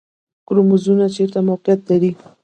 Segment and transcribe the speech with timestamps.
[0.47, 2.11] کروموزومونه چیرته موقعیت لري؟